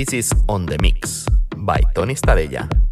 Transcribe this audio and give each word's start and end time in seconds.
This 0.00 0.14
is 0.14 0.32
On 0.48 0.64
The 0.64 0.78
Mix 0.80 1.28
by 1.58 1.76
Tony 1.94 2.14
Stadella. 2.14 2.89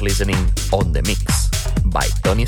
Listening 0.00 0.38
On 0.72 0.92
The 0.92 1.02
Mix 1.02 1.48
by 1.84 2.06
Tony 2.22 2.46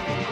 Starella. 0.00 0.29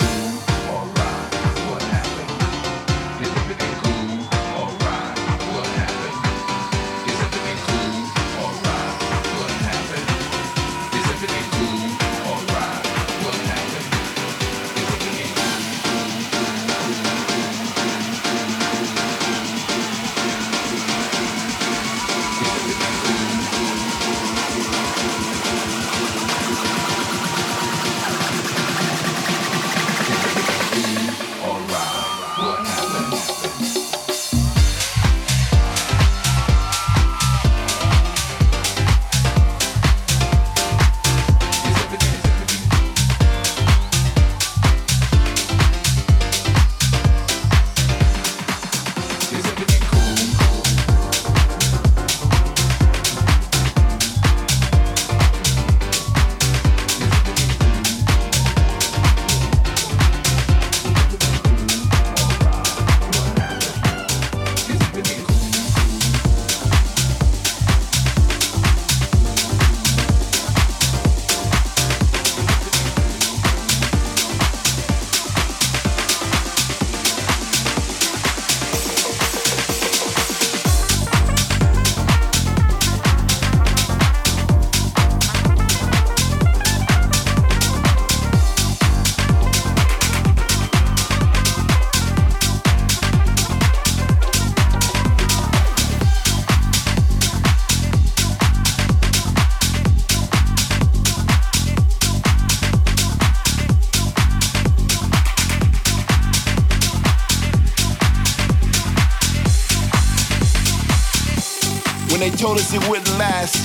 Told 112.39 112.57
us 112.57 112.73
it 112.73 112.89
wouldn't 112.89 113.19
last, 113.19 113.59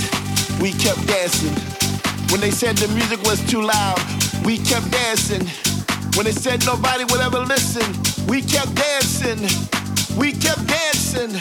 we 0.59 0.71
kept 0.71 1.05
dancing. 1.05 1.53
When 2.31 2.41
they 2.41 2.49
said 2.49 2.75
the 2.75 2.87
music 2.95 3.21
was 3.21 3.39
too 3.47 3.61
loud, 3.61 3.99
we 4.43 4.57
kept 4.57 4.89
dancing. 4.89 5.45
When 6.17 6.25
they 6.25 6.31
said 6.31 6.65
nobody 6.65 7.03
would 7.03 7.21
ever 7.21 7.39
listen, 7.41 7.85
we 8.25 8.41
kept 8.41 8.73
dancing. 8.73 9.37
We 10.17 10.31
kept 10.31 10.65
dancing. 10.65 11.33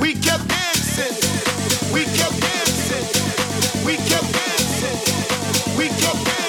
We 0.00 0.14
kept 0.14 0.46
dancing. 0.46 1.14
We 1.92 2.04
kept 2.04 2.38
dancing. 2.40 3.06
We 3.84 3.96
kept 3.96 4.32
dancing. 4.32 5.76
We 5.76 5.88
kept 5.88 6.24
dancing. 6.24 6.41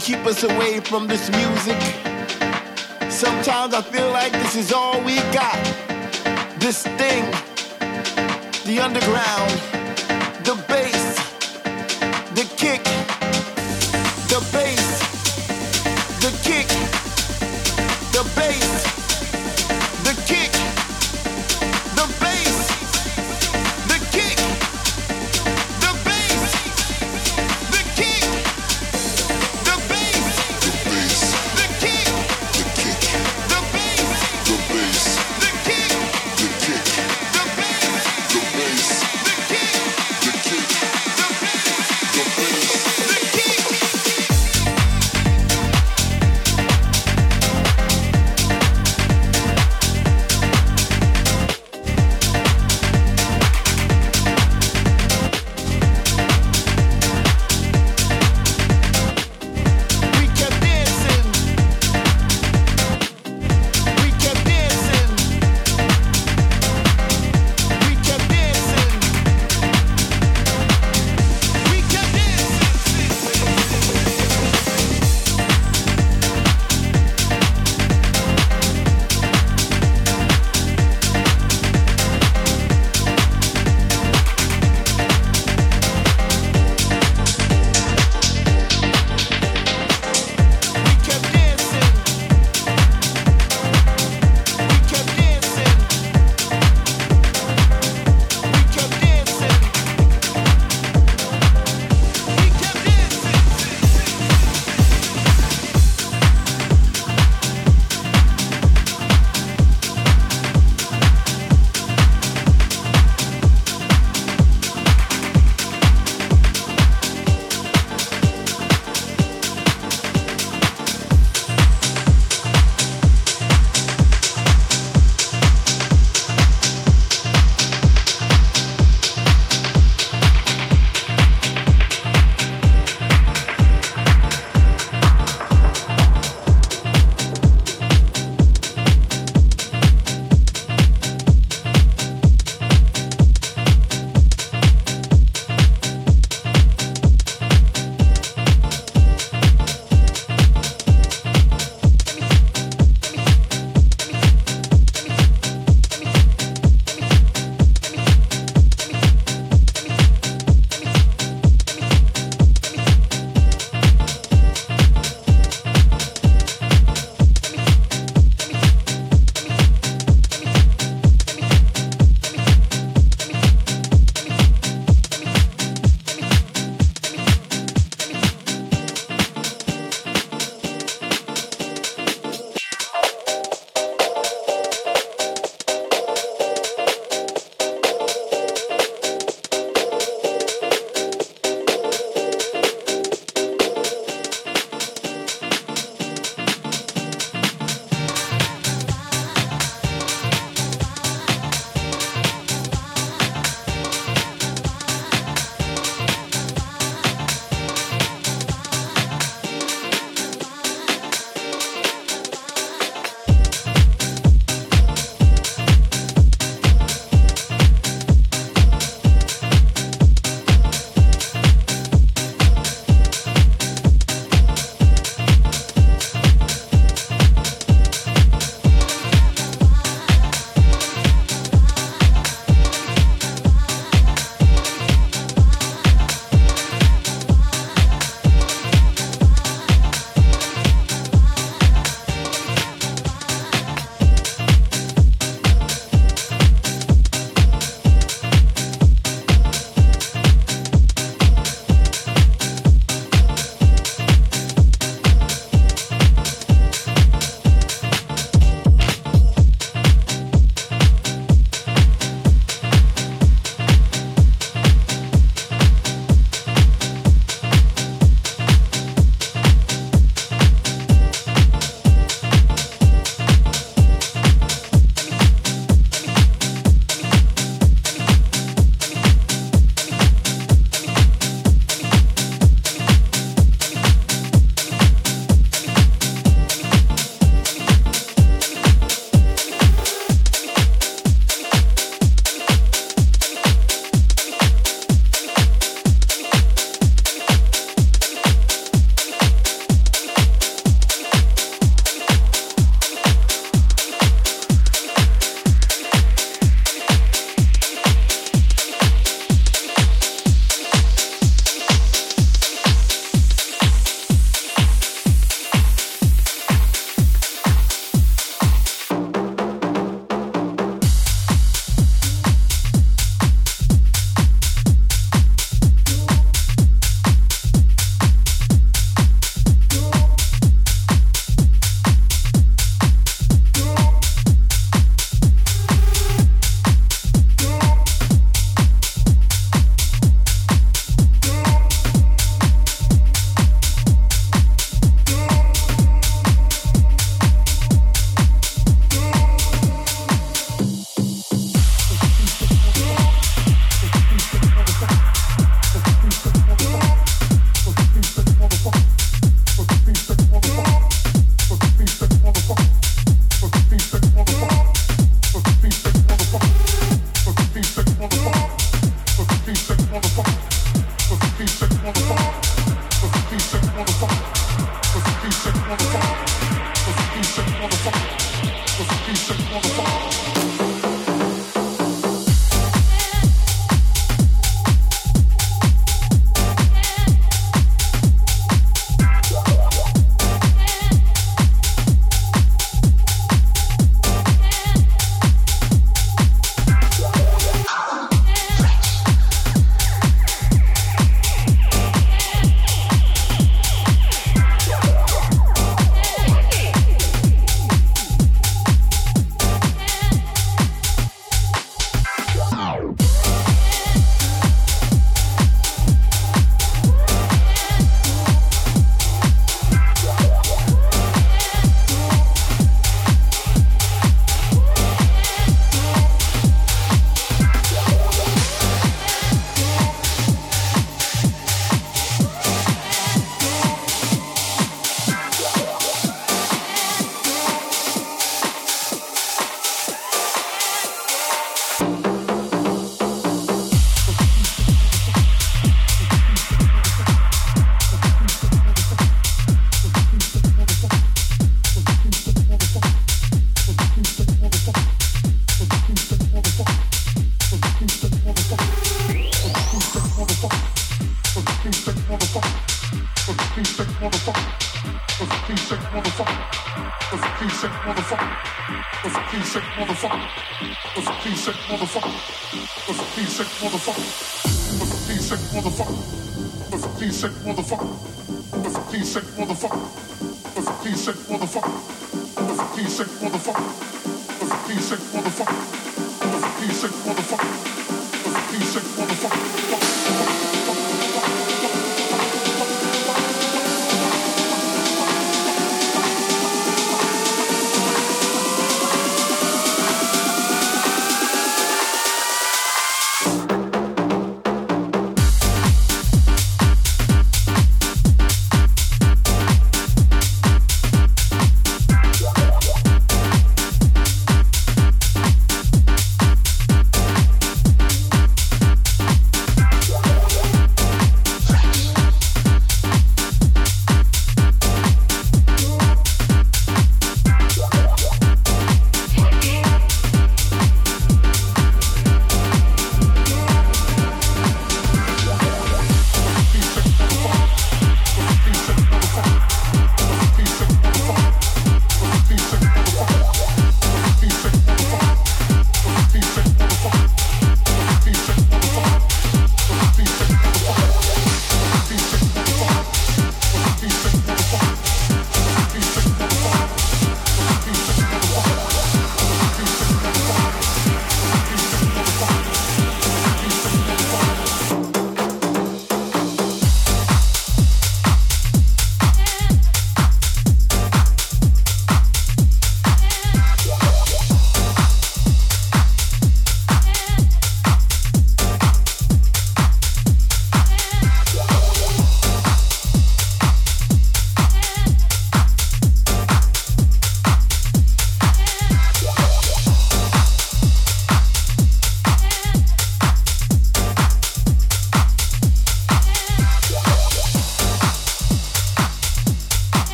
Keep 0.00 0.26
us 0.26 0.42
away 0.42 0.80
from 0.80 1.06
this 1.06 1.30
music. 1.30 1.80
Sometimes 3.10 3.74
I 3.74 3.82
feel 3.82 4.10
like 4.10 4.32
this 4.32 4.56
is 4.56 4.72
all 4.72 5.00
we 5.04 5.16
got. 5.32 5.58
This 6.58 6.82
thing, 6.82 7.24
the 8.64 8.80
underground, 8.82 9.79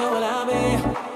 know 0.00 0.10
what 0.12 0.22
I 0.22 0.46
mean. 0.46 1.09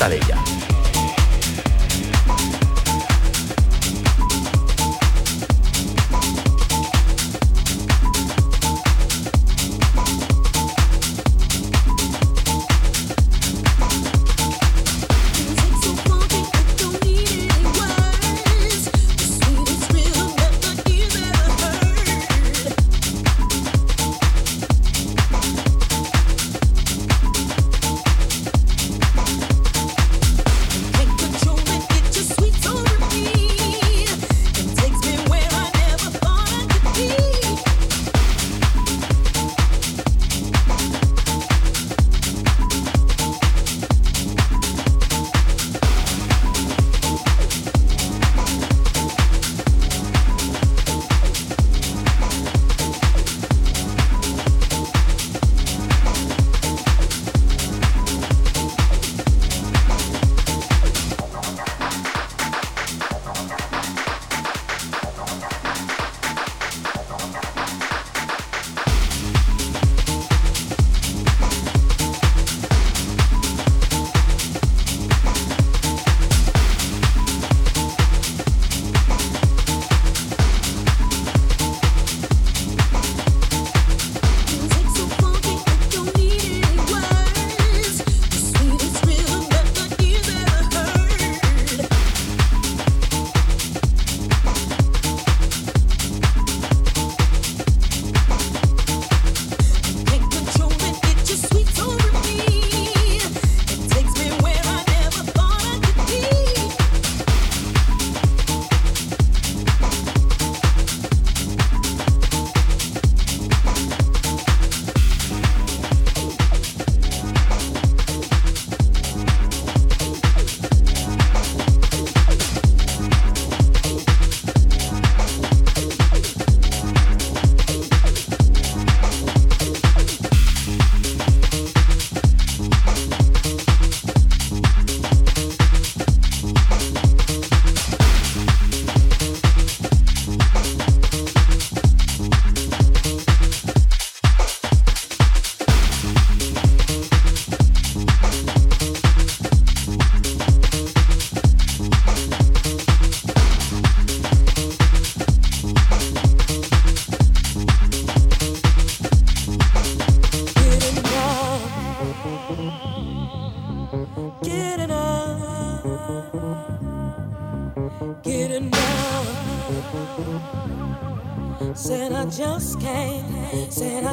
gusta 0.00 0.08
de 0.08 0.16
ella. 0.16 0.39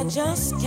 Just 0.08 0.58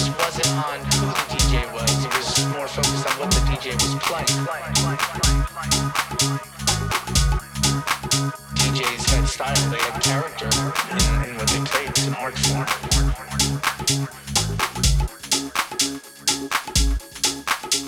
focus 0.00 0.24
wasn't 0.24 0.56
on 0.66 0.78
who 0.96 1.06
the 1.06 1.24
DJ 1.34 1.72
was, 1.72 2.04
it 2.04 2.16
was 2.16 2.46
more 2.56 2.68
focused 2.68 3.06
on 3.06 3.12
what 3.18 3.30
the 3.30 3.40
DJ 3.50 3.72
was 3.74 3.94
playing. 4.04 4.26
DJs 8.54 9.04
had 9.10 9.28
style, 9.28 9.70
they 9.70 9.78
had 9.78 10.02
character 10.02 10.48
in, 11.28 11.36
what 11.36 11.48
they 11.48 11.60
played, 11.64 11.90
it's 11.90 12.06
an 12.06 12.14
art 12.14 12.38
form. 12.38 12.66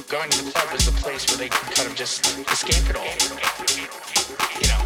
Going 0.09 0.31
to 0.31 0.45
the 0.45 0.51
club 0.51 0.73
was 0.73 0.85
the 0.85 0.93
place 1.01 1.27
where 1.29 1.39
they 1.39 1.49
could 1.49 1.75
kind 1.75 1.89
of 1.89 1.95
just 1.97 2.27
escape 2.51 2.91
it 2.91 2.97
all. 2.97 3.05
You 4.61 4.69
know, 4.69 4.83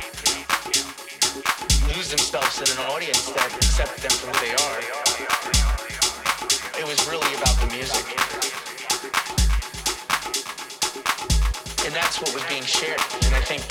lose 1.96 2.10
themselves 2.10 2.60
in 2.60 2.78
an 2.78 2.90
audience 2.92 3.26
that 3.30 3.52
accepted 3.56 4.02
them 4.02 4.12
for 4.12 4.26
who 4.26 4.46
they 4.46 4.52
are 4.54 5.05
it 6.78 6.86
was 6.86 7.00
really 7.08 7.32
about 7.40 7.56
the 7.60 7.68
music. 7.72 8.04
And 11.86 11.94
that's 11.94 12.20
what 12.20 12.32
was 12.34 12.44
being 12.52 12.64
shared. 12.64 13.00
And 13.24 13.34
I 13.34 13.40
think 13.40 13.64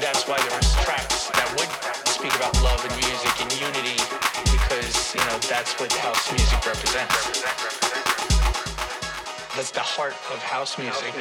that's 0.00 0.26
why 0.26 0.40
there 0.40 0.56
was 0.56 0.72
tracks 0.84 1.28
that 1.36 1.48
would 1.56 1.68
speak 2.08 2.34
about 2.36 2.54
love 2.64 2.80
and 2.80 2.94
music 2.96 3.34
and 3.44 3.52
unity 3.60 4.00
because, 4.48 5.14
you 5.14 5.20
know, 5.28 5.38
that's 5.50 5.78
what 5.78 5.92
house 5.92 6.32
music 6.32 6.64
represents. 6.64 7.44
That's 9.56 9.70
the 9.70 9.84
heart 9.84 10.16
of 10.32 10.42
house 10.42 10.78
music. 10.78 11.12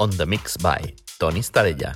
On 0.00 0.08
the 0.08 0.24
Mix 0.24 0.56
by 0.56 0.80
Tony 1.18 1.42
Starella. 1.42 1.92